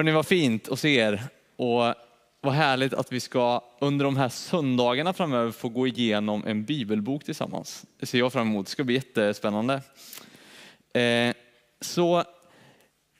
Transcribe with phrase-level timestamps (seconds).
[0.00, 1.22] Hörni, vad fint att se er
[1.56, 1.94] och
[2.40, 7.24] vad härligt att vi ska under de här söndagarna framöver få gå igenom en bibelbok
[7.24, 7.86] tillsammans.
[7.98, 9.80] Det ser jag fram emot, det ska bli jättespännande.
[10.94, 11.34] Eh,
[11.80, 12.24] så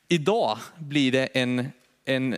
[0.07, 1.67] idag blir det en,
[2.05, 2.37] en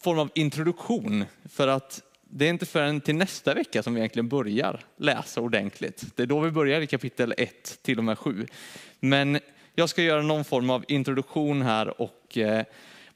[0.00, 4.28] form av introduktion för att det är inte förrän till nästa vecka som vi egentligen
[4.28, 6.04] börjar läsa ordentligt.
[6.16, 8.46] Det är då vi börjar i kapitel 1 till och med 7.
[9.00, 9.38] Men
[9.74, 12.64] jag ska göra någon form av introduktion här och eh,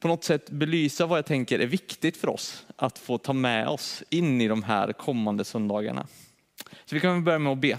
[0.01, 3.69] på något sätt belysa vad jag tänker är viktigt för oss att få ta med
[3.69, 6.07] oss in i de här kommande söndagarna.
[6.85, 7.79] Så vi kan börja med att be.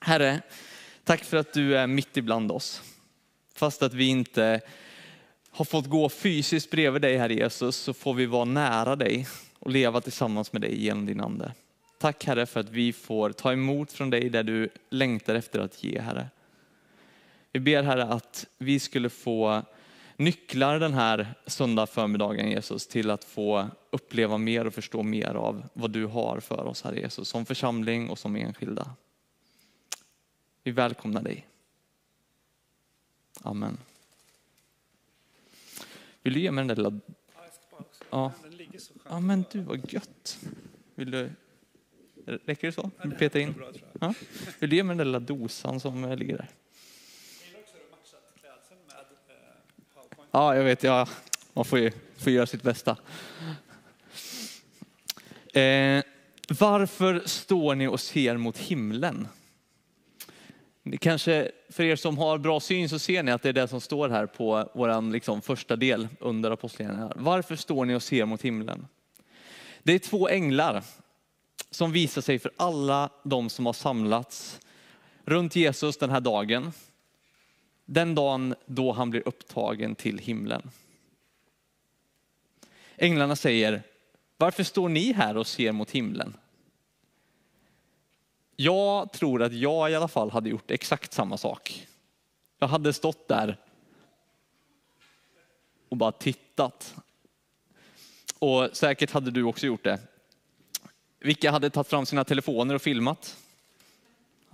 [0.00, 0.40] Herre,
[1.04, 2.82] tack för att du är mitt ibland oss.
[3.54, 4.60] Fast att vi inte
[5.50, 9.26] har fått gå fysiskt bredvid dig, Herre Jesus, så får vi vara nära dig
[9.58, 11.52] och leva tillsammans med dig genom din ande.
[11.98, 15.84] Tack Herre för att vi får ta emot från dig där du längtar efter att
[15.84, 16.26] ge, Herre.
[17.52, 19.62] Vi ber Herre att vi skulle få
[20.16, 25.68] nycklar den här söndag förmiddagen Jesus till att få uppleva mer och förstå mer av
[25.72, 28.90] vad du har för oss Herre Jesus, som församling och som enskilda.
[30.62, 31.46] Vi välkomnar dig.
[33.42, 33.78] Amen.
[36.22, 37.00] Vill du ge mig den där lilla...
[38.10, 38.32] Ja.
[39.08, 40.38] ja, men du vad gött.
[40.94, 41.30] Vill du...
[42.26, 42.90] Räcker det så?
[43.02, 43.54] Vill du peta in?
[44.00, 44.14] Ja.
[44.58, 46.48] Vill du ge mig den där lilla dosan som ligger där?
[50.36, 50.82] Ja, jag vet.
[50.82, 51.08] Ja,
[51.52, 52.96] man får ju får göra sitt bästa.
[55.52, 56.02] Eh,
[56.48, 59.28] varför står ni och ser mot himlen?
[60.82, 63.68] Det kanske, för er som har bra syn så ser ni att det är det
[63.68, 67.12] som står här på vår liksom, första del under apostlagärningarna.
[67.16, 68.86] Varför står ni och ser mot himlen?
[69.82, 70.82] Det är två änglar
[71.70, 74.60] som visar sig för alla de som har samlats
[75.24, 76.72] runt Jesus den här dagen
[77.86, 80.70] den dagen då han blir upptagen till himlen.
[82.96, 83.82] Änglarna säger,
[84.36, 86.36] varför står ni här och ser mot himlen?
[88.56, 91.86] Jag tror att jag i alla fall hade gjort exakt samma sak.
[92.58, 93.56] Jag hade stått där
[95.88, 96.94] och bara tittat.
[98.38, 99.98] Och säkert hade du också gjort det.
[101.18, 103.36] Vilka hade tagit fram sina telefoner och filmat?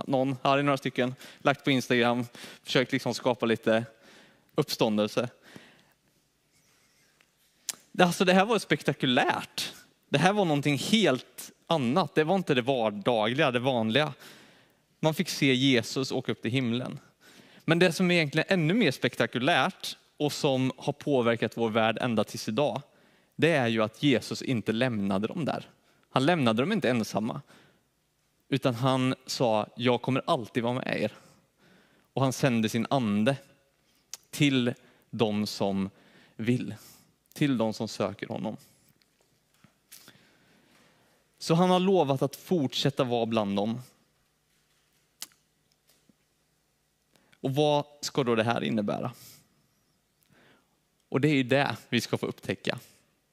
[0.06, 2.26] Någon, här är några stycken, lagt på Instagram,
[2.62, 3.84] försökt liksom skapa lite
[4.54, 5.28] uppståndelse.
[7.98, 9.72] Alltså det här var spektakulärt.
[10.08, 12.14] Det här var någonting helt annat.
[12.14, 14.12] Det var inte det vardagliga, det vanliga.
[15.00, 16.98] Man fick se Jesus åka upp till himlen.
[17.64, 22.24] Men det som är egentligen ännu mer spektakulärt och som har påverkat vår värld ända
[22.24, 22.82] tills idag,
[23.36, 25.70] det är ju att Jesus inte lämnade dem där.
[26.10, 27.40] Han lämnade dem inte ensamma,
[28.52, 31.12] utan han sa, jag kommer alltid vara med er.
[32.12, 33.36] Och han sände sin ande
[34.30, 34.74] till
[35.10, 35.90] de som
[36.36, 36.74] vill,
[37.32, 38.56] till de som söker honom.
[41.38, 43.80] Så han har lovat att fortsätta vara bland dem.
[47.40, 49.12] Och vad ska då det här innebära?
[51.08, 52.78] Och det är ju det vi ska få upptäcka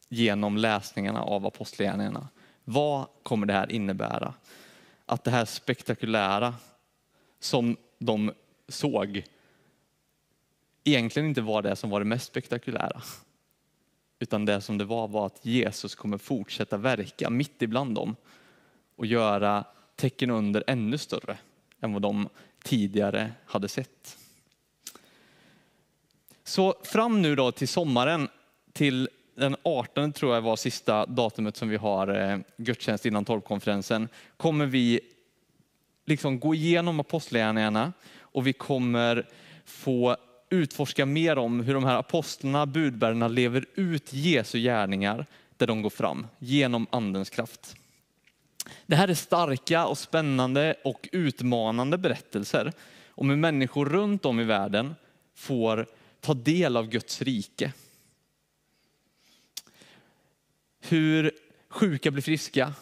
[0.09, 2.27] genom läsningarna av apostlagärningarna.
[2.63, 4.33] Vad kommer det här innebära?
[5.09, 6.55] Att det här spektakulära
[7.39, 8.33] som de
[8.67, 9.23] såg
[10.83, 13.01] egentligen inte var det som var det mest spektakulära.
[14.19, 18.15] Utan det som det var var att Jesus kommer fortsätta verka mitt ibland dem
[18.95, 19.65] och göra
[19.95, 21.37] tecken under ännu större
[21.81, 22.29] än vad de
[22.63, 24.17] tidigare hade sett.
[26.43, 28.29] Så fram nu då till sommaren,
[28.73, 29.09] till
[29.39, 34.07] den 18 tror jag var sista datumet som vi har eh, gudstjänst innan torpkonferensen,
[34.37, 34.99] kommer vi
[36.05, 39.27] liksom gå igenom apostlagärningarna och vi kommer
[39.65, 40.17] få
[40.49, 45.25] utforska mer om hur de här apostlarna, budbärarna lever ut Jesu gärningar
[45.57, 47.75] där de går fram genom andens kraft.
[48.85, 52.73] Det här är starka och spännande och utmanande berättelser
[53.09, 54.95] om hur människor runt om i världen
[55.35, 55.85] får
[56.21, 57.73] ta del av Guds rike
[60.91, 61.31] hur
[61.69, 62.73] sjuka blir friska,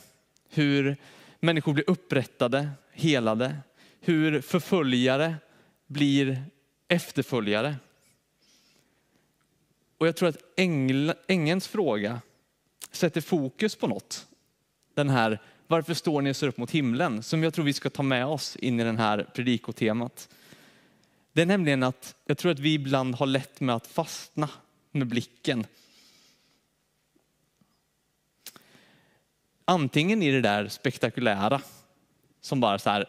[0.50, 0.98] hur
[1.40, 3.58] människor blir upprättade, helade,
[4.00, 5.36] hur förföljare
[5.88, 6.44] blir
[6.88, 7.76] efterföljare.
[9.98, 12.22] Och jag tror att ängl, ängens fråga
[12.92, 14.28] sätter fokus på något.
[14.94, 17.24] Den här, varför står ni och ser upp mot himlen?
[17.24, 20.30] Som jag tror vi ska ta med oss in i den här predikotemat.
[21.34, 24.50] Det är nämligen att jag tror att vi ibland har lätt med att fastna
[24.92, 25.66] med blicken
[29.70, 31.62] Antingen i det där spektakulära,
[32.42, 33.06] som bara så här,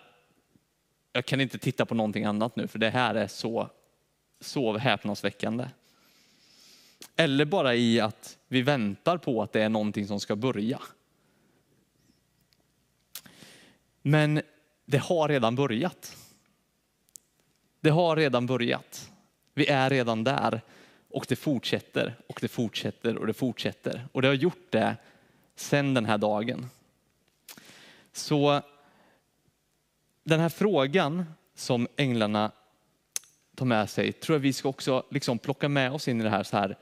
[1.12, 3.70] jag kan inte titta på någonting annat nu för det här är så,
[4.40, 5.69] så häpnadsväckande.
[7.16, 10.81] Eller bara i att vi väntar på att det är någonting som ska börja.
[14.02, 14.43] Men
[14.84, 16.16] det har redan börjat.
[17.81, 19.10] Det har redan börjat.
[19.55, 20.60] Vi är redan där
[21.10, 24.08] och det fortsätter och det fortsätter och det fortsätter.
[24.12, 24.96] Och det har gjort det
[25.60, 26.66] sedan den här dagen.
[28.12, 28.62] Så
[30.25, 31.25] den här frågan
[31.55, 32.52] som änglarna
[33.56, 36.31] tar med sig tror jag vi ska också liksom plocka med oss in i det
[36.31, 36.43] här.
[36.43, 36.78] Så här.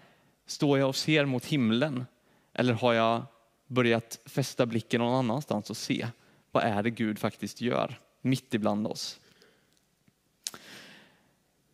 [0.47, 2.07] Står jag och ser mot himlen
[2.53, 3.23] eller har jag
[3.67, 6.07] börjat fästa blicken någon annanstans och se
[6.53, 9.21] vad är det Gud faktiskt gör mitt ibland oss?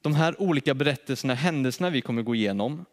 [0.00, 2.84] De här olika berättelserna, händelserna vi kommer gå igenom,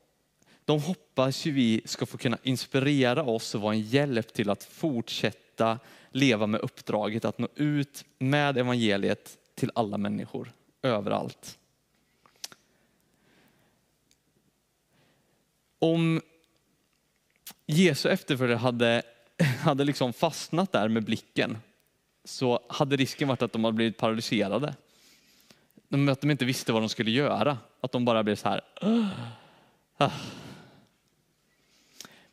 [0.69, 4.63] de hoppas ju vi ska få kunna inspirera oss och vara en hjälp till att
[4.63, 5.79] fortsätta
[6.11, 10.51] leva med uppdraget att nå ut med evangeliet till alla människor,
[10.81, 11.57] överallt.
[15.79, 16.21] Om
[17.65, 19.03] Jesu efterföljare hade,
[19.61, 21.57] hade liksom fastnat där med blicken
[22.23, 24.75] så hade risken varit att de hade blivit paralyserade.
[26.11, 27.57] Att de inte visste vad de skulle göra.
[27.81, 28.61] Att de bara blev så här.
[29.97, 30.11] Ah.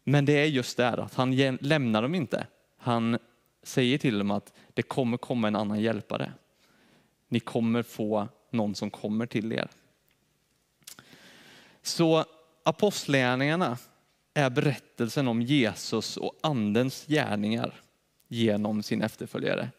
[0.08, 2.46] Men det är just det att han lämnar dem inte.
[2.76, 3.18] Han
[3.62, 6.32] säger till dem att det kommer komma en annan hjälpare.
[7.28, 9.68] Ni kommer få någon som kommer till er.
[11.82, 12.24] Så
[12.62, 13.78] apostlärningarna
[14.34, 17.74] är berättelsen om Jesus och andens gärningar
[18.28, 19.70] genom sin efterföljare.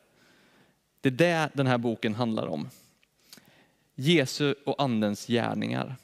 [1.02, 2.70] Det är det den här boken handlar om.
[3.96, 5.96] Jesu och andens gärningar.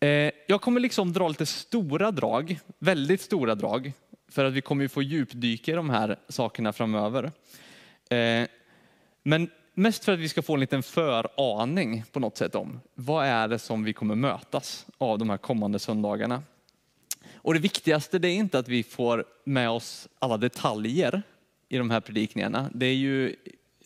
[0.00, 3.92] Eh, jag kommer liksom dra lite stora drag, väldigt stora drag,
[4.28, 7.32] för att vi kommer ju få djupdyka i de här sakerna framöver.
[8.10, 8.48] Eh,
[9.22, 13.26] men mest för att vi ska få en liten föraning på något sätt om vad
[13.26, 16.42] är det som vi kommer mötas av de här kommande söndagarna.
[17.34, 21.22] Och det viktigaste det är inte att vi får med oss alla detaljer
[21.68, 22.70] i de här predikningarna.
[22.74, 23.36] Det är ju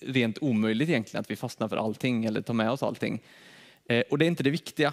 [0.01, 3.23] rent omöjligt egentligen att vi fastnar för allting eller tar med oss allting.
[3.89, 4.93] Eh, och det är inte det viktiga.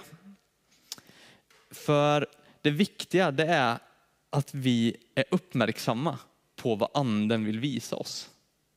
[1.72, 2.28] För
[2.62, 3.78] det viktiga det är
[4.30, 6.20] att vi är uppmärksamma
[6.56, 8.30] på vad anden vill visa oss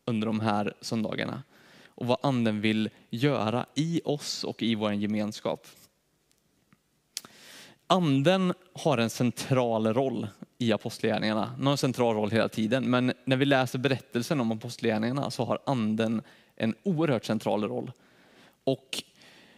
[0.05, 1.43] under de här söndagarna.
[1.87, 5.67] Och vad anden vill göra i oss och i vår gemenskap.
[7.87, 10.29] Anden har en central roll
[10.59, 11.55] i apostlagärningarna.
[11.57, 15.45] Den har en central roll hela tiden, men när vi läser berättelsen om apostlagärningarna så
[15.45, 16.23] har anden
[16.57, 17.93] en oerhört central roll.
[18.65, 19.03] Och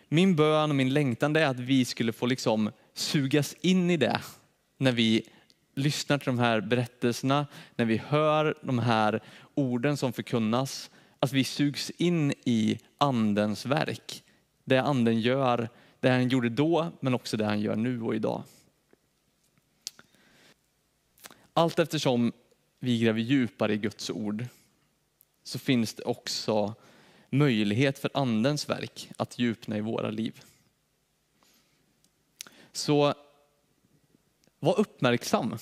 [0.08, 4.20] min bön och min längtan är att vi skulle få liksom sugas in i det
[4.76, 5.28] när vi
[5.74, 7.46] lyssnar till de här berättelserna,
[7.76, 9.22] när vi hör de här
[9.54, 14.22] orden som förkunnas, att vi sugs in i andens verk.
[14.64, 15.68] Det anden gör,
[16.00, 18.42] det han gjorde då, men också det han gör nu och idag.
[21.52, 22.32] Allt eftersom
[22.80, 24.46] vi gräver djupare i Guds ord
[25.42, 26.74] så finns det också
[27.30, 30.40] möjlighet för andens verk att djupna i våra liv.
[32.74, 33.14] Så
[34.60, 35.56] var uppmärksam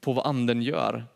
[0.00, 1.06] på vad anden gör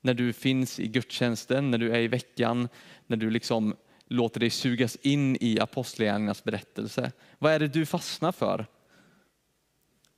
[0.00, 2.68] när du finns i gudstjänsten, när du är i veckan,
[3.06, 3.76] när du liksom
[4.06, 7.12] låter dig sugas in i apostlagärningarnas berättelse.
[7.38, 8.66] Vad är det du fastnar för?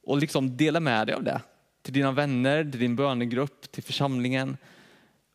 [0.03, 1.41] Och liksom dela med dig av det
[1.83, 4.57] till dina vänner, till din bönegrupp, till församlingen.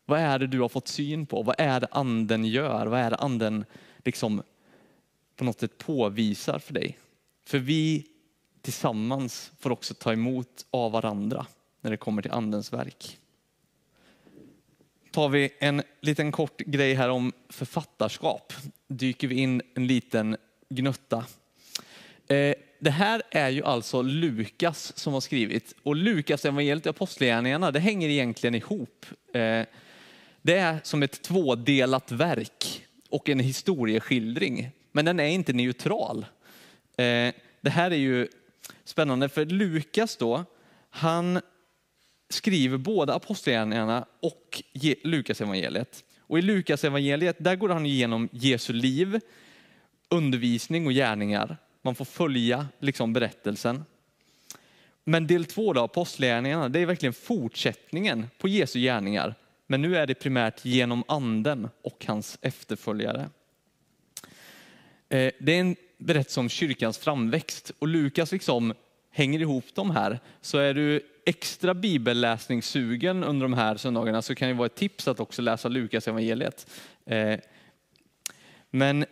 [0.04, 1.42] Vad är det du har fått syn på?
[1.42, 2.86] Vad är det anden gör?
[2.86, 3.64] Vad är det anden
[4.04, 4.42] liksom
[5.36, 6.98] på något sätt påvisar för dig?
[7.46, 8.06] För vi
[8.62, 11.46] tillsammans får också ta emot av varandra
[11.80, 13.18] när det kommer till andens verk.
[15.10, 18.52] Tar vi en liten kort grej här om författarskap,
[18.88, 20.36] dyker vi in en liten
[20.68, 21.24] gnutta.
[22.26, 27.70] Eh, det här är ju alltså Lukas som har skrivit och Lukas evangeliet och apostlagärningarna,
[27.70, 29.06] det hänger egentligen ihop.
[29.34, 29.62] Eh,
[30.42, 36.26] det är som ett tvådelat verk och en historieskildring, men den är inte neutral.
[36.96, 38.28] Eh, det här är ju
[38.84, 40.44] spännande för Lukas då,
[40.90, 41.40] han
[42.28, 44.62] skriver både apostlagärningarna och
[45.02, 46.04] Lukas evangeliet.
[46.20, 49.20] Och i Lukas evangeliet där går han igenom Jesu liv,
[50.08, 51.56] undervisning och gärningar.
[51.82, 53.84] Man får följa liksom berättelsen.
[55.04, 59.34] Men del två, då, apostlagärningarna, det är verkligen fortsättningen på Jesu gärningar.
[59.66, 63.30] Men nu är det primärt genom anden och hans efterföljare.
[65.08, 68.74] Eh, det är en berättelse om kyrkans framväxt och Lukas liksom
[69.10, 70.20] hänger ihop de här.
[70.40, 75.08] Så är du extra bibelläsningssugen under de här söndagarna så kan det vara ett tips
[75.08, 76.70] att också läsa Lukas evangeliet.
[77.06, 77.38] Eh,
[78.70, 79.04] men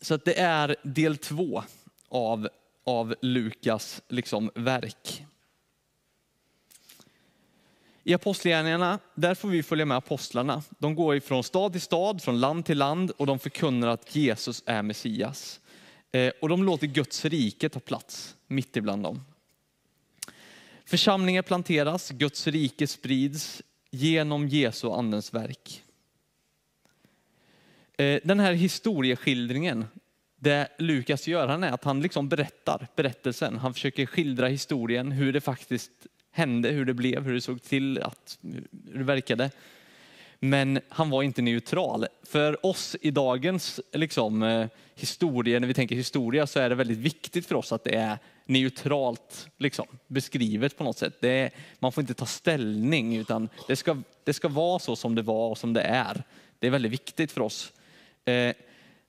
[0.00, 1.62] så att det är del två
[2.08, 2.48] av
[2.88, 5.24] av Lukas liksom, verk.
[8.04, 10.62] I Apostlagärningarna, där får vi följa med apostlarna.
[10.78, 14.62] De går från stad till stad, från land till land och de förkunnar att Jesus
[14.66, 15.60] är Messias.
[16.12, 19.20] Eh, och de låter Guds rike ta plats mitt ibland dem.
[20.84, 25.82] Församlingar planteras, Guds rike sprids genom Jesu och andens verk.
[27.98, 29.84] Eh, den här historieskildringen,
[30.36, 33.56] det Lukas gör, han är att han liksom berättar berättelsen.
[33.56, 35.90] Han försöker skildra historien, hur det faktiskt
[36.30, 38.38] hände, hur det blev, hur det såg till, att,
[38.92, 39.50] hur det verkade.
[40.40, 42.06] Men han var inte neutral.
[42.22, 46.98] För oss i dagens liksom, eh, historia, när vi tänker historia, så är det väldigt
[46.98, 51.24] viktigt för oss att det är neutralt liksom, beskrivet på något sätt.
[51.24, 55.22] Är, man får inte ta ställning, utan det ska, det ska vara så som det
[55.22, 56.22] var och som det är.
[56.58, 57.72] Det är väldigt viktigt för oss.
[58.24, 58.54] Eh,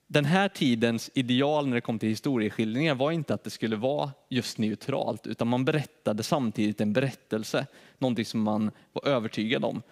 [0.06, 4.10] den här tidens ideal när det kom till historieskildringar var inte att det skulle vara
[4.28, 7.66] just neutralt, utan man berättade samtidigt en berättelse,
[7.98, 9.82] någonting som man var övertygad om.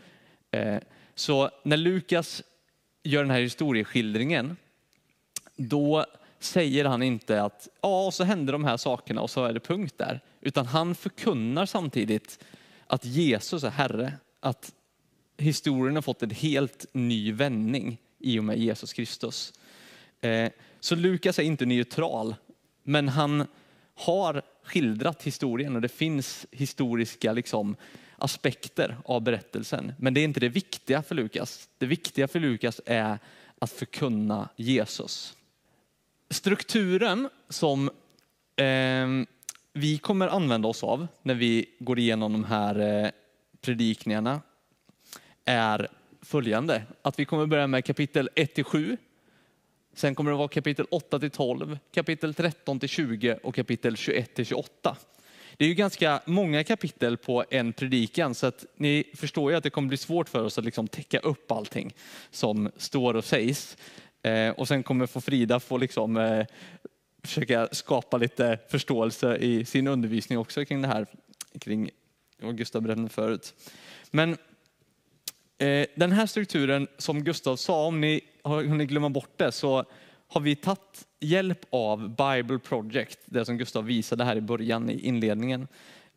[0.51, 0.79] Eh,
[1.19, 2.43] så när Lukas
[3.03, 4.57] gör den här historieskildringen,
[5.57, 6.07] då
[6.39, 9.95] säger han inte att ja, så hände de här sakerna och så är det punkt
[9.97, 10.21] där.
[10.41, 12.45] Utan han förkunnar samtidigt
[12.87, 14.75] att Jesus är Herre, att
[15.37, 19.53] historien har fått en helt ny vändning i och med Jesus Kristus.
[20.21, 22.35] Eh, så Lukas är inte neutral,
[22.83, 23.47] men han
[23.95, 27.77] har skildrat historien och det finns historiska liksom,
[28.19, 29.93] aspekter av berättelsen.
[29.99, 31.69] Men det är inte det viktiga för Lukas.
[31.79, 33.19] Det viktiga för Lukas är
[33.59, 35.37] att förkunna Jesus.
[36.31, 37.91] Strukturen som
[38.57, 39.07] eh,
[39.73, 43.11] vi kommer använda oss av när vi går igenom de här eh,
[43.61, 44.41] predikningarna
[45.45, 45.89] är
[46.23, 46.83] följande.
[47.03, 48.97] Att vi kommer börja med kapitel 1-7.
[49.95, 54.97] Sen kommer det vara kapitel 8-12, kapitel 13-20 och kapitel 21-28.
[55.59, 59.65] Det är ju ganska många kapitel på en predikan så att ni förstår ju att
[59.65, 61.95] det kommer bli svårt för oss att liksom täcka upp allting
[62.31, 63.77] som står och sägs.
[64.23, 66.47] Eh, och sen kommer få Frida få liksom, eh,
[67.23, 71.07] försöka skapa lite förståelse i sin undervisning också kring det här,
[71.61, 71.91] kring
[72.43, 73.55] vad Gustav brände förut.
[74.11, 74.37] Men
[75.59, 79.85] eh, den här strukturen som Gustav sa, om ni har hunnit glömma bort det, så
[80.29, 85.01] har vi tagit hjälp av Bible Project, det som Gustav visade här i början i
[85.01, 85.69] inledningen.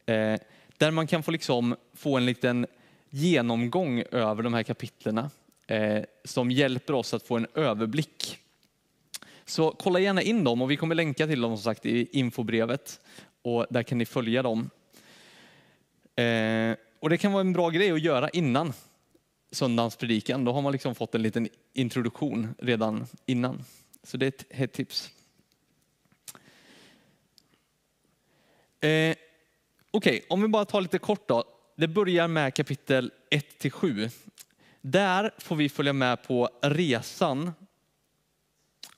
[0.05, 0.39] Eh,
[0.77, 2.65] där man kan få, liksom, få en liten
[3.09, 5.29] genomgång över de här kapitlerna
[5.67, 8.37] eh, som hjälper oss att få en överblick.
[9.45, 12.99] Så kolla gärna in dem och vi kommer länka till dem som sagt i infobrevet
[13.41, 14.69] och där kan ni följa dem.
[16.15, 18.73] Eh, och det kan vara en bra grej att göra innan
[19.51, 20.45] söndagens predikan.
[20.45, 23.63] Då har man liksom fått en liten introduktion redan innan.
[24.03, 25.11] Så det är ett, hett tips.
[28.79, 29.15] Eh,
[29.93, 31.43] Okej, okay, om vi bara tar lite kort då.
[31.75, 34.09] Det börjar med kapitel 1 7.
[34.81, 37.51] Där får vi följa med på resan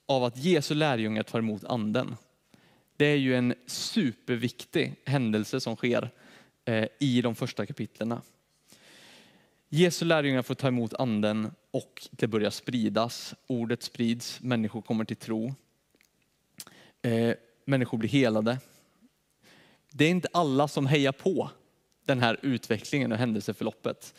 [0.05, 2.15] av att Jesu lärjungar tar emot anden.
[2.97, 6.09] Det är ju en superviktig händelse som sker
[6.65, 8.21] eh, i de första kapitlerna.
[9.69, 13.33] Jesu lärjungar får ta emot anden och det börjar spridas.
[13.47, 15.53] Ordet sprids, människor kommer till tro.
[17.01, 18.57] Eh, människor blir helade.
[19.91, 21.49] Det är inte alla som hejar på
[22.05, 24.13] den här utvecklingen och händelseförloppet.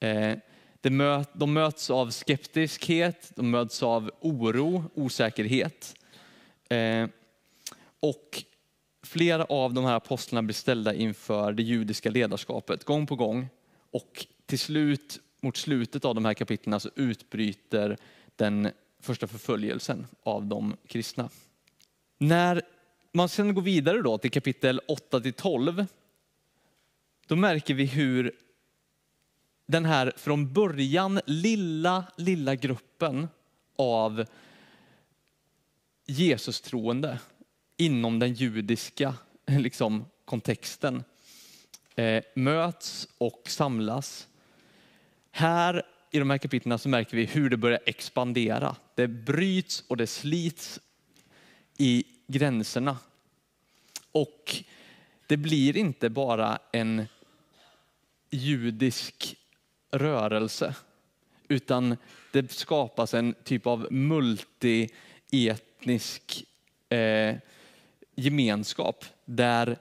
[0.00, 0.36] Eh,
[1.32, 5.94] de möts av skeptiskhet, de möts av oro, osäkerhet.
[6.68, 7.08] Eh,
[8.00, 8.44] och
[9.02, 13.48] flera av de här apostlarna blir ställda inför det judiska ledarskapet gång på gång.
[13.90, 17.96] Och till slut, mot slutet av de här kapitlen så utbryter
[18.36, 21.28] den första förföljelsen av de kristna.
[22.18, 22.62] När
[23.12, 25.86] man sedan går vidare då till kapitel 8 till 12,
[27.26, 28.32] då märker vi hur
[29.66, 33.28] den här från början lilla, lilla gruppen
[33.76, 34.24] av
[36.06, 37.18] Jesus-troende
[37.76, 39.14] inom den judiska
[39.46, 41.04] liksom, kontexten
[41.94, 44.27] eh, möts och samlas.
[45.30, 48.76] Här i de här kapitlen så märker vi hur det börjar expandera.
[48.94, 50.80] Det bryts och det slits
[51.76, 52.98] i gränserna.
[54.12, 54.64] Och
[55.26, 57.06] det blir inte bara en
[58.30, 59.36] judisk
[59.90, 60.74] rörelse,
[61.48, 61.96] utan
[62.32, 66.44] det skapas en typ av multietnisk
[66.88, 67.36] eh,
[68.14, 69.78] gemenskap där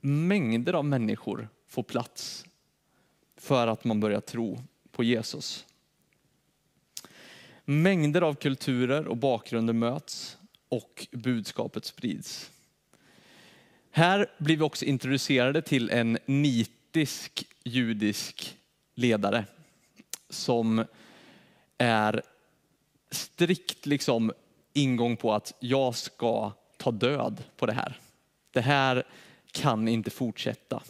[0.00, 2.47] mängder av människor får plats
[3.38, 5.66] för att man börjar tro på Jesus.
[7.64, 10.36] Mängder av kulturer och bakgrunder möts
[10.68, 12.50] och budskapet sprids.
[13.90, 18.56] Här blir vi också introducerade till en nitisk judisk
[18.94, 19.44] ledare
[20.28, 20.84] som
[21.78, 22.22] är
[23.10, 24.32] strikt liksom
[24.72, 28.00] ingång på att jag ska ta död på det här.
[28.50, 29.06] Det här
[29.52, 30.82] kan inte fortsätta.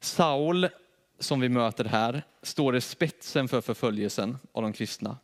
[0.00, 0.68] Saul,
[1.20, 5.16] som vi möter här, står i spetsen för förföljelsen av de kristna.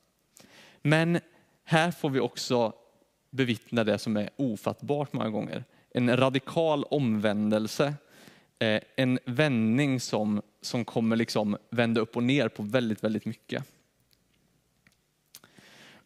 [0.83, 1.21] Men
[1.65, 2.73] här får vi också
[3.31, 5.65] bevittna det som är ofattbart många gånger.
[5.91, 7.95] En radikal omvändelse,
[8.59, 13.65] eh, en vändning som, som kommer liksom vända upp och ner på väldigt, väldigt mycket.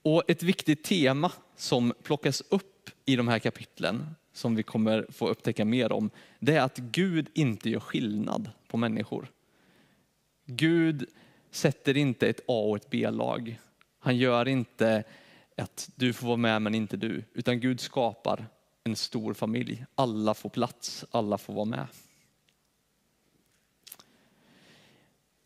[0.02, 5.28] Och ett viktigt tema som plockas upp i de här kapitlen, som vi kommer få
[5.28, 9.28] upptäcka mer om, det är att Gud inte gör skillnad på människor.
[10.50, 11.08] Gud
[11.50, 13.60] sätter inte ett A och ett B-lag.
[13.98, 15.04] Han gör inte
[15.56, 18.46] att du får vara med men inte du, utan Gud skapar
[18.84, 19.84] en stor familj.
[19.94, 21.86] Alla får plats, alla får vara med.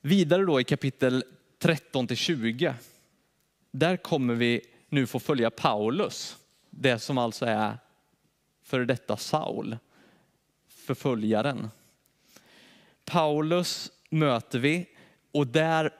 [0.00, 1.24] Vidare då i kapitel
[1.58, 2.74] 13 till 20
[3.70, 6.36] där kommer vi nu få följa Paulus,
[6.70, 7.78] det som alltså är
[8.62, 9.76] före detta Saul,
[10.68, 11.70] förföljaren.
[13.04, 14.86] Paulus möter vi
[15.34, 15.90] och där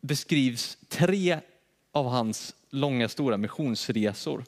[0.00, 1.38] beskrivs tre
[1.92, 4.44] av hans långa stora missionsresor.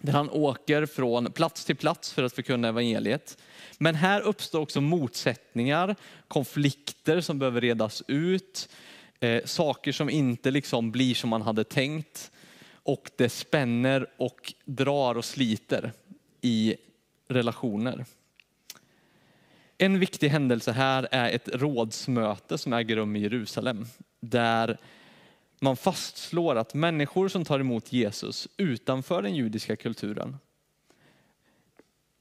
[0.00, 3.38] Där han åker från plats till plats för att förkunna evangeliet.
[3.78, 5.96] Men här uppstår också motsättningar,
[6.28, 8.68] konflikter som behöver redas ut
[9.20, 12.30] eh, saker som inte liksom blir som man hade tänkt.
[12.82, 15.92] Och det spänner och drar och sliter
[16.40, 16.76] i
[17.28, 18.04] relationer.
[19.82, 23.86] En viktig händelse här är ett rådsmöte som äger rum i Jerusalem.
[24.20, 24.78] Där
[25.60, 30.36] man fastslår att människor som tar emot Jesus utanför den judiska kulturen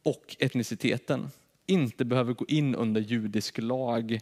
[0.04, 1.32] och etniciteten
[1.66, 4.20] inte behöver gå in under judisk lag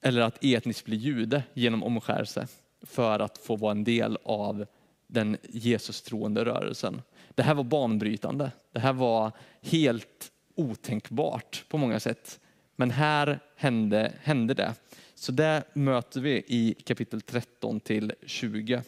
[0.00, 2.48] eller att etniskt bli jude genom omskärelse
[2.82, 4.66] för att få vara en del av
[5.06, 7.02] den Jesus-troende rörelsen.
[7.34, 8.50] Det här var banbrytande.
[8.72, 12.40] Det här var helt otänkbart på många sätt.
[12.76, 14.74] Men här hände, hände det.
[15.14, 18.82] Så det möter vi i kapitel 13 till 20.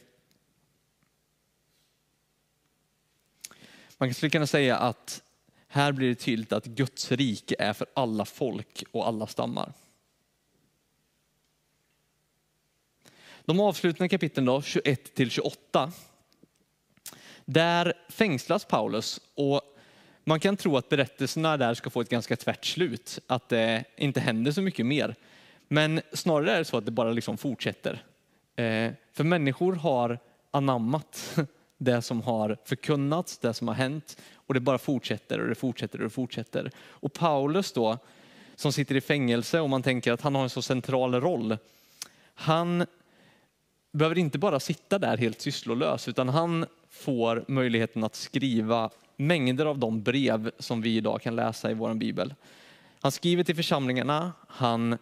[3.98, 5.22] Man skulle kunna säga att
[5.68, 9.72] här blir det tydligt att Guds rike är för alla folk och alla stammar.
[13.44, 15.92] De avslutande kapitlen då, 21 till 28.
[17.44, 19.62] Där fängslas Paulus och
[20.28, 24.20] man kan tro att berättelserna där ska få ett ganska tvärt slut, att det inte
[24.20, 25.14] händer så mycket mer.
[25.68, 28.02] Men snarare är det så att det bara liksom fortsätter.
[28.56, 30.18] Eh, för människor har
[30.50, 31.38] anammat
[31.78, 35.98] det som har förkunnats, det som har hänt och det bara fortsätter och det fortsätter
[35.98, 36.70] och det fortsätter.
[36.76, 37.98] Och Paulus då,
[38.54, 41.56] som sitter i fängelse och man tänker att han har en så central roll,
[42.34, 42.86] han
[43.92, 49.78] behöver inte bara sitta där helt sysslolös, utan han får möjligheten att skriva mängder av
[49.78, 52.34] de brev som vi idag kan läsa i vår bibel.
[53.00, 54.98] Han skriver till församlingarna, han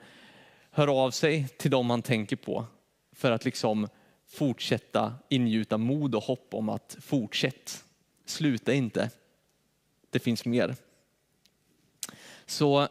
[0.70, 2.66] hör av sig till dem han tänker på
[3.12, 3.88] för att liksom
[4.26, 7.84] fortsätta ingjuta mod och hopp om att fortsätt,
[8.24, 9.10] sluta inte.
[10.10, 10.76] Det finns mer.
[12.46, 12.88] Så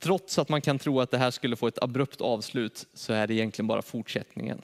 [0.00, 3.26] trots att man kan tro att det här skulle få ett abrupt avslut så är
[3.26, 4.62] det egentligen bara fortsättningen.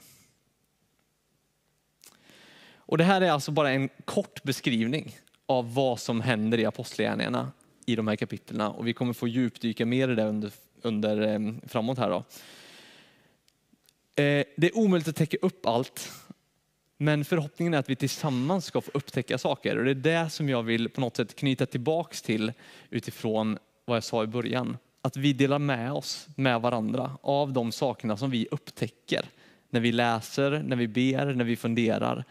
[2.73, 5.15] Och det här är alltså bara en kort beskrivning
[5.51, 7.51] av vad som händer i apostlagärningarna
[7.85, 8.61] i de här kapitlen.
[8.61, 12.09] Och vi kommer få djupdyka mer i det under, under, eh, framåt här.
[12.09, 12.17] Då.
[14.23, 16.11] Eh, det är omöjligt att täcka upp allt,
[16.97, 19.77] men förhoppningen är att vi tillsammans ska få upptäcka saker.
[19.77, 22.53] Och det är det som jag vill på något sätt knyta tillbaks till
[22.89, 24.77] utifrån vad jag sa i början.
[25.01, 29.25] Att vi delar med oss med varandra av de sakerna som vi upptäcker
[29.69, 32.23] när vi läser, när vi ber, när vi funderar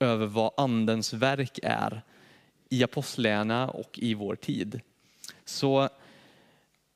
[0.00, 2.02] över vad andens verk är
[2.70, 4.80] i apostlärna och i vår tid.
[5.44, 5.88] Så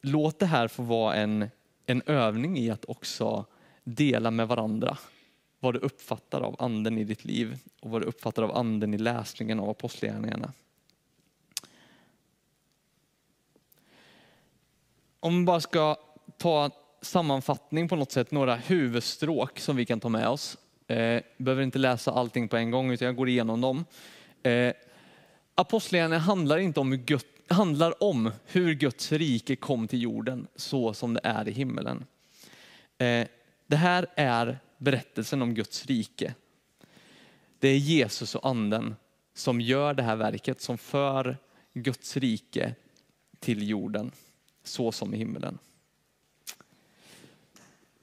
[0.01, 1.51] låt det här få vara en,
[1.87, 3.45] en övning i att också
[3.85, 4.99] dela med varandra
[5.61, 8.99] vad du uppfattar av anden i ditt liv och vad du uppfattar av anden i
[8.99, 10.53] läsningen av apostlagärningarna.
[15.21, 15.97] Om vi bara ska
[16.37, 21.63] ta sammanfattning på något sätt, några huvudstråk som vi kan ta med oss Eh, behöver
[21.63, 23.85] inte läsa allting på en gång utan jag går igenom dem.
[24.43, 24.73] Eh,
[25.55, 30.95] Apostlagärningarna handlar inte om hur Gud, handlar om hur Guds rike kom till jorden så
[30.95, 32.05] som det är i himmelen.
[32.99, 33.27] Eh,
[33.67, 36.35] det här är berättelsen om Guds rike.
[37.59, 38.97] Det är Jesus och anden
[39.35, 41.37] som gör det här verket, som för
[41.73, 42.75] Guds rike
[43.41, 44.13] till jorden,
[44.65, 45.59] så som i himmelen.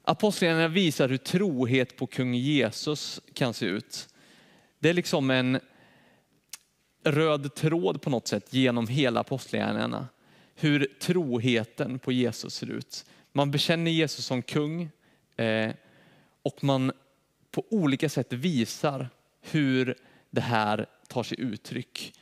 [0.04, 4.08] Apostlagärningarna visar hur trohet på kung Jesus kan se ut.
[4.78, 5.60] Det är liksom en
[7.04, 10.08] röd tråd på något sätt genom hela apostlagärningarna.
[10.54, 13.04] Hur troheten på Jesus ser ut.
[13.32, 14.90] Man bekänner Jesus som kung
[15.36, 15.70] eh,
[16.42, 16.92] och man
[17.50, 19.08] på olika sätt visar
[19.40, 19.94] hur
[20.30, 22.14] det här tar sig uttryck.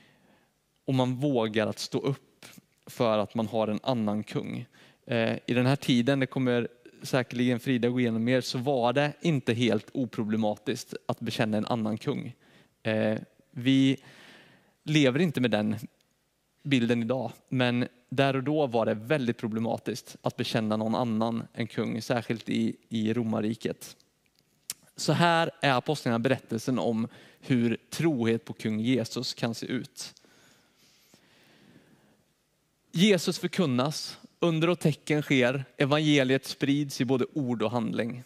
[0.84, 2.46] Och man vågar att stå upp
[2.86, 4.66] för att man har en annan kung.
[5.06, 6.68] Eh, I den här tiden, det kommer
[7.02, 11.98] säkerligen Frida gå igenom mer, så var det inte helt oproblematiskt att bekänna en annan
[11.98, 12.34] kung.
[12.82, 13.18] Eh,
[13.50, 14.02] vi
[14.84, 15.76] lever inte med den
[16.62, 21.66] bilden idag, men där och då var det väldigt problematiskt att bekänna någon annan än
[21.66, 23.96] kung, särskilt i, i romarriket.
[24.96, 27.08] Så här är apostlarna berättelsen om
[27.40, 30.14] hur trohet på kung Jesus kan se ut.
[32.92, 38.22] Jesus förkunnas, under och tecken sker, evangeliet sprids i både ord och handling.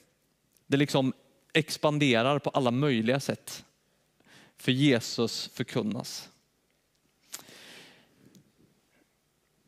[0.67, 1.13] Det liksom
[1.53, 3.65] expanderar på alla möjliga sätt.
[4.57, 6.29] För Jesus förkunnas.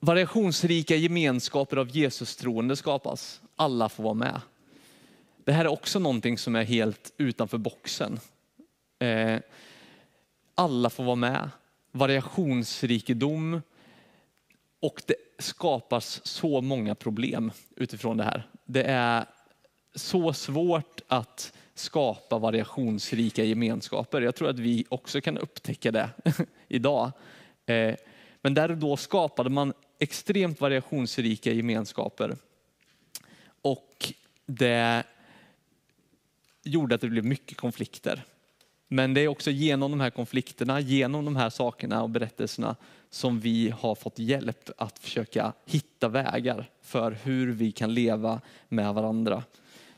[0.06, 3.40] Variationsrika gemenskaper av Jesus troende skapas.
[3.56, 4.40] Alla får vara med.
[5.44, 8.20] Det här är också någonting som är helt utanför boxen.
[8.98, 9.38] Eh,
[10.54, 11.50] alla får vara med.
[11.92, 13.62] Variationsrikedom
[14.80, 18.48] och det skapas så många problem utifrån det här.
[18.64, 19.26] Det är
[19.94, 24.20] så svårt att skapa variationsrika gemenskaper.
[24.20, 26.10] Jag tror att vi också kan upptäcka det
[26.68, 27.12] idag.
[27.66, 27.94] Eh,
[28.42, 32.36] men där och då skapade man extremt variationsrika gemenskaper.
[33.62, 34.12] Och
[34.46, 35.04] det
[36.62, 38.24] gjorde att det blev mycket konflikter.
[38.88, 42.76] Men det är också genom de här konflikterna, genom de här sakerna och berättelserna
[43.10, 48.94] som vi har fått hjälp att försöka hitta vägar för hur vi kan leva med
[48.94, 49.44] varandra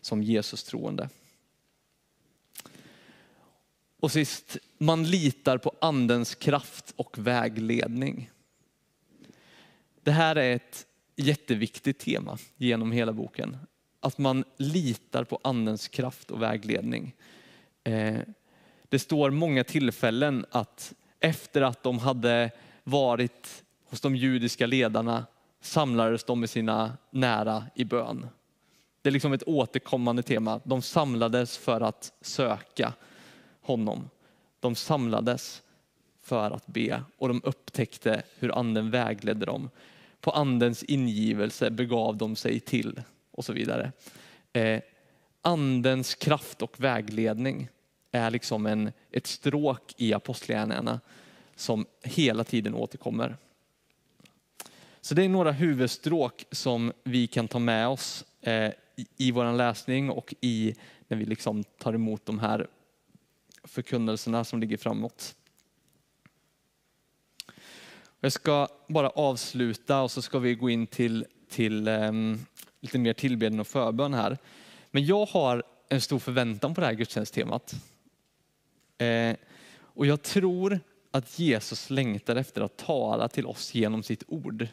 [0.00, 1.08] som Jesus troende.
[4.00, 8.30] Och sist, man litar på andens kraft och vägledning.
[10.08, 13.56] Det här är ett jätteviktigt tema genom hela boken.
[14.00, 17.14] Att man litar på andens kraft och vägledning.
[17.84, 18.18] Eh,
[18.88, 22.50] det står många tillfällen att efter att de hade
[22.84, 25.26] varit hos de judiska ledarna
[25.60, 28.26] samlades de med sina nära i bön.
[29.02, 30.60] Det är liksom ett återkommande tema.
[30.64, 32.92] De samlades för att söka
[33.60, 34.10] honom.
[34.60, 35.62] De samlades
[36.22, 39.70] för att be och de upptäckte hur anden vägledde dem.
[40.20, 43.92] På andens ingivelse begav de sig till och så vidare.
[44.52, 44.80] Eh,
[45.42, 47.68] andens kraft och vägledning
[48.12, 51.00] är liksom en, ett stråk i apostlagärningarna
[51.54, 53.36] som hela tiden återkommer.
[55.00, 58.72] Så det är några huvudstråk som vi kan ta med oss eh,
[59.16, 60.74] i vår läsning och i
[61.08, 62.66] när vi liksom tar emot de här
[63.64, 65.34] förkunnelserna som ligger framåt.
[68.20, 72.46] Jag ska bara avsluta och så ska vi gå in till, till um,
[72.80, 74.38] lite mer tillbedjan och förbön här.
[74.90, 77.74] Men jag har en stor förväntan på det här gudstjänsttemat.
[78.98, 79.36] Eh,
[79.78, 84.66] och jag tror att Jesus längtar efter att tala till oss genom sitt ord.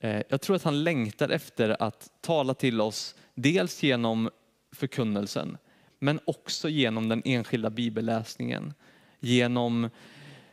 [0.00, 4.30] Eh, jag tror att han längtar efter att tala till oss dels genom
[4.72, 5.58] förkunnelsen,
[5.98, 8.74] men också genom den enskilda bibelläsningen,
[9.20, 9.90] genom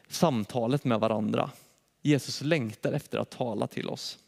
[0.08, 1.50] samtalet med varandra.
[2.06, 4.20] Jesus längtar efter att tala till oss.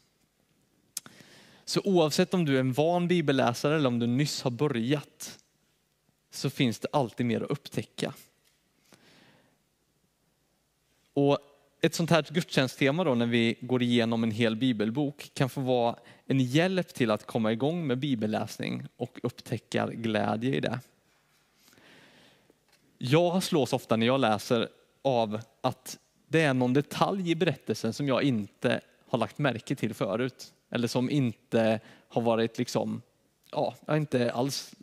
[1.64, 5.38] Så oavsett om du är en van bibelläsare eller om du nyss har börjat,
[6.30, 8.14] så finns det alltid mer att upptäcka.
[11.12, 11.38] Och
[11.80, 15.96] ett sånt här gudstjänsttema då när vi går igenom en hel bibelbok kan få vara
[16.26, 20.80] en hjälp till att komma igång med bibelläsning och upptäcka glädje i det.
[22.98, 24.68] Jag slås ofta när jag läser
[25.02, 29.94] av att det är någon detalj i berättelsen som jag inte har lagt märke till
[29.94, 30.52] förut.
[30.70, 33.02] Eller som inte har varit liksom,
[33.50, 34.74] ja, jag har inte alls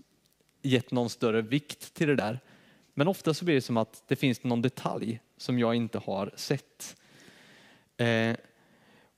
[0.62, 2.40] gett någon större vikt till det där.
[2.94, 6.32] Men ofta så blir det som att det finns någon detalj som jag inte har
[6.36, 6.96] sett.
[7.98, 8.36] Eh,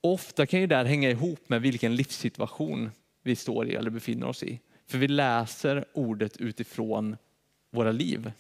[0.02, 2.92] ofta kan ju det här hänga ihop med vilken livssituation
[3.24, 4.60] vi står i eller befinner oss i.
[4.88, 7.18] För vi läser ordet utifrån
[7.70, 8.32] våra liv.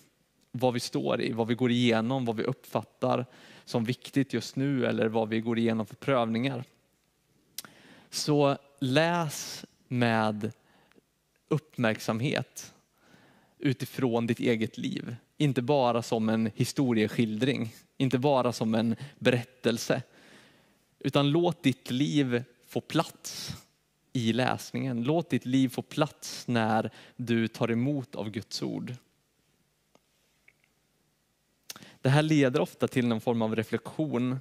[0.60, 3.26] Vad vi står i, vad vi går igenom, vad vi uppfattar
[3.65, 6.63] som viktigt just nu eller vad vi går igenom för prövningar.
[8.10, 10.52] Så läs med
[11.48, 12.74] uppmärksamhet
[13.60, 15.15] utifrån ditt eget liv.
[15.38, 20.02] Inte bara som en historieskildring, inte bara som en berättelse,
[21.00, 23.56] Utan låt ditt liv få plats
[24.13, 25.04] i läsningen.
[25.04, 28.93] Låt ditt liv få plats när du tar emot av Guds ord.
[32.01, 34.39] Det här leder ofta till någon form av reflektion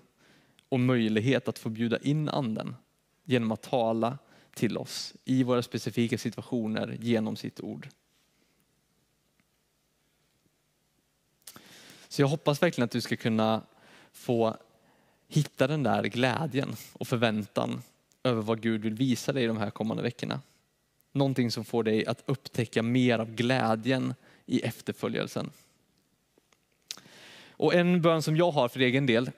[0.68, 2.76] och möjlighet att få bjuda in anden
[3.24, 4.18] genom att tala
[4.54, 7.88] till oss i våra specifika situationer genom sitt ord.
[12.08, 13.62] Så jag hoppas verkligen att du ska kunna
[14.12, 14.56] få
[15.28, 17.82] hitta den där glädjen och förväntan
[18.22, 20.40] över vad Gud vill visa dig de här kommande veckorna.
[21.12, 24.14] Någonting som får dig att upptäcka mer av glädjen
[24.46, 25.50] i efterföljelsen.
[27.58, 29.30] Och en bön som jag har för egen del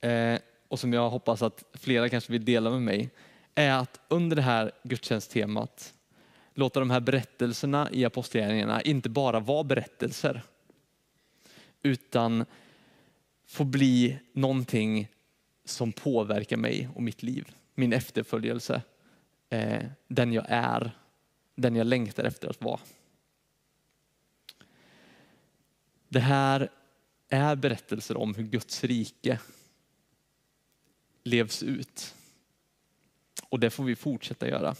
[0.00, 3.10] eh, och som jag hoppas att flera kanske vill dela med mig
[3.54, 5.94] är att under det här gudstjänsttemat
[6.54, 10.42] låta de här berättelserna i apostlagärningarna inte bara vara berättelser
[11.82, 12.44] utan
[13.46, 15.08] få bli någonting
[15.64, 18.82] som påverkar mig och mitt liv, min efterföljelse,
[19.50, 20.90] eh, den jag är,
[21.54, 22.80] den jag längtar efter att vara.
[26.08, 26.68] Det här
[27.34, 29.38] är berättelser om hur Guds rike
[31.24, 32.14] levs ut.
[33.48, 34.76] Och det får vi fortsätta göra.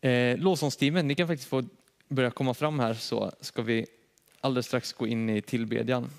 [0.00, 1.64] Eh, Lovsångsteamet, ni kan faktiskt få
[2.08, 3.86] börja komma fram här så ska vi
[4.40, 6.10] alldeles strax gå in i tillbedjan.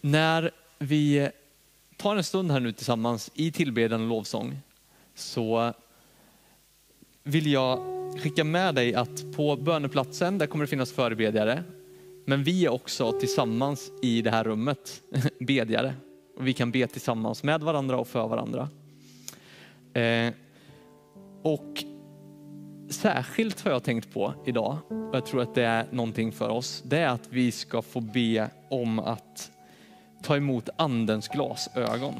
[0.00, 1.30] När vi
[1.96, 4.58] tar en stund här nu tillsammans i tillbedjan och lovsång
[5.14, 5.74] så
[7.28, 7.78] vill jag
[8.18, 11.62] skicka med dig att på böneplatsen där kommer det finnas förebedjare.
[12.24, 15.02] Men vi är också tillsammans i det här rummet
[15.40, 15.94] bedjare.
[16.36, 18.68] Och vi kan be tillsammans med varandra och för varandra.
[19.94, 20.32] Eh,
[21.42, 21.84] och
[22.90, 26.82] särskilt har jag tänkt på idag, och jag tror att det är någonting för oss,
[26.86, 29.50] det är att vi ska få be om att
[30.22, 32.14] ta emot andens glasögon.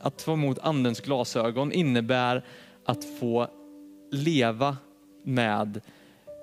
[0.00, 2.44] Att ta emot andens glasögon innebär
[2.88, 3.48] att få
[4.10, 4.76] leva
[5.24, 5.80] med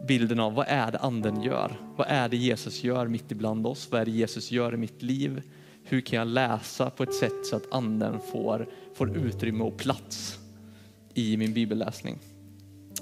[0.08, 1.72] bilden av vad är det anden gör?
[1.96, 3.88] Vad är det Jesus gör mitt ibland oss?
[3.92, 5.42] Vad är det Jesus gör i mitt liv?
[5.84, 10.40] Hur kan jag läsa på ett sätt så att anden får, får utrymme och plats
[11.14, 12.20] i min bibelläsning?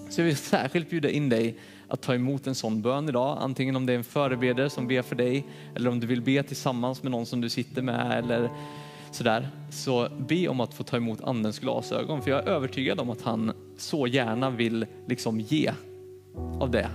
[0.09, 3.37] Så jag vill särskilt bjuda in dig att ta emot en sån bön idag.
[3.41, 6.43] Antingen om det är en förebedjare som ber för dig eller om du vill be
[6.43, 8.49] tillsammans med någon som du sitter med eller
[9.15, 9.49] sådär.
[9.69, 13.21] Så be om att få ta emot andens glasögon för jag är övertygad om att
[13.21, 15.71] han så gärna vill liksom ge
[16.59, 16.89] av det.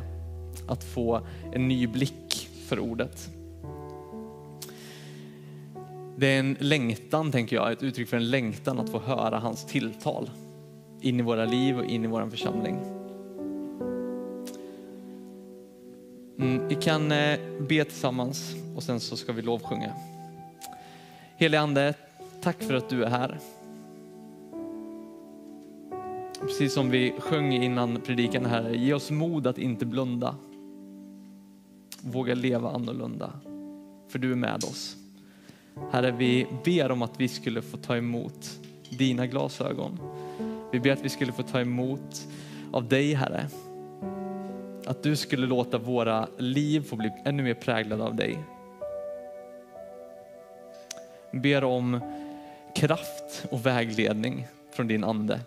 [0.68, 1.20] Att få
[1.52, 3.28] en ny blick för ordet.
[6.16, 9.64] Det är en längtan, tänker jag, ett uttryck för en längtan att få höra hans
[9.64, 10.30] tilltal
[11.00, 12.78] in i våra liv och in i vår församling.
[16.38, 19.92] Mm, vi kan eh, be tillsammans och sen så ska vi lovsjunga.
[21.36, 21.94] Helige Ande,
[22.40, 23.38] tack för att du är här.
[26.40, 30.34] Precis som vi sjöng innan predikan här, ge oss mod att inte blunda.
[32.00, 33.32] Våga leva annorlunda,
[34.08, 34.96] för du är med oss.
[35.90, 38.58] Herre, vi ber om att vi skulle få ta emot
[38.90, 39.98] dina glasögon.
[40.72, 42.28] Vi ber att vi skulle få ta emot
[42.72, 43.48] av dig, Herre.
[44.86, 48.38] Att du skulle låta våra liv få bli ännu mer präglade av dig.
[51.30, 52.00] Vi ber om
[52.74, 55.40] kraft och vägledning från din ande.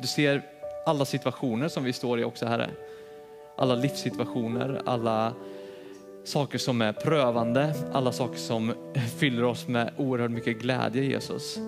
[0.00, 0.42] Du ser
[0.86, 2.70] alla situationer som vi står i också Herre.
[3.56, 5.34] Alla livssituationer, alla
[6.24, 8.72] saker som är prövande, alla saker som
[9.18, 11.58] fyller oss med oerhört mycket glädje Jesus.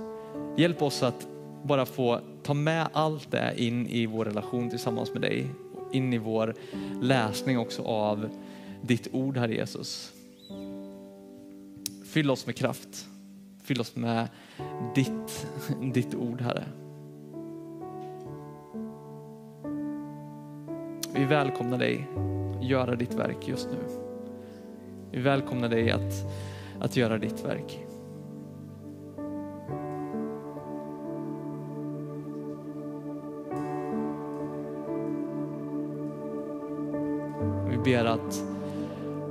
[0.56, 1.26] Hjälp oss att
[1.62, 5.46] bara få ta med allt det in i vår relation tillsammans med dig.
[5.92, 6.54] In i vår
[7.02, 8.28] läsning också av
[8.82, 10.12] ditt ord Herre Jesus.
[12.06, 13.06] Fyll oss med kraft.
[13.66, 14.28] Fyll oss med
[14.94, 15.46] ditt,
[15.94, 16.64] ditt ord Herre.
[21.14, 22.08] Vi välkomnar dig
[22.60, 23.78] göra ditt verk just nu.
[25.10, 26.26] Vi välkomnar dig att,
[26.80, 27.86] att göra ditt verk.
[37.70, 38.44] Vi ber att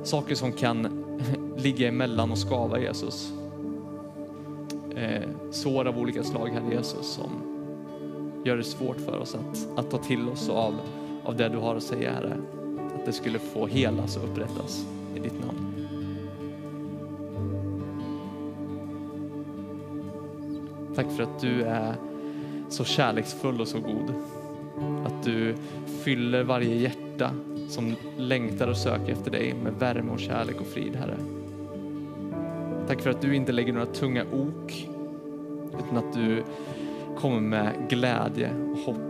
[0.04, 1.06] saker som kan
[1.58, 3.34] ligga emellan och skava Jesus,
[4.96, 7.32] eh, sår av olika slag, Herre Jesus, som
[8.46, 10.74] gör det svårt för oss att, att ta till oss av
[11.26, 12.38] av det du har att säga Herre.
[12.96, 15.72] Att det skulle få helas och upprättas i ditt namn.
[20.96, 21.96] Tack för att du är
[22.70, 24.14] så kärleksfull och så god.
[25.06, 25.56] Att du
[26.04, 27.32] fyller varje hjärta
[27.70, 31.18] som längtar och söker efter dig med värme och kärlek och frid, Herre.
[32.88, 34.88] Tack för att du inte lägger några tunga ok,
[35.80, 36.44] utan att du
[37.18, 39.05] kommer med glädje och hopp.